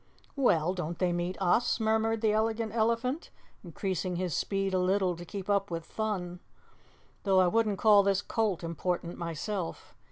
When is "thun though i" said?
5.85-7.45